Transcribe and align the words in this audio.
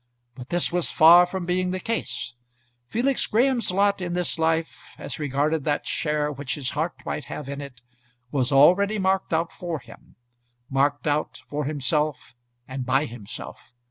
But 0.33 0.49
this 0.49 0.71
was 0.71 0.89
far 0.89 1.27
from 1.27 1.45
being 1.45 1.69
the 1.69 1.79
case. 1.79 2.33
Felix 2.87 3.27
Graham's 3.27 3.69
lot 3.69 4.01
in 4.01 4.13
this 4.13 4.39
life, 4.39 4.83
as 4.97 5.19
regarded 5.19 5.63
that 5.65 5.85
share 5.85 6.31
which 6.31 6.55
his 6.55 6.71
heart 6.71 6.95
might 7.05 7.25
have 7.25 7.47
in 7.47 7.61
it, 7.61 7.81
was 8.31 8.51
already 8.51 8.97
marked 8.97 9.31
out 9.31 9.51
for 9.51 9.77
him; 9.77 10.15
marked 10.71 11.05
out 11.05 11.43
for 11.47 11.65
himself 11.65 12.33
and 12.67 12.83
by 12.83 13.05
himself. 13.05 13.71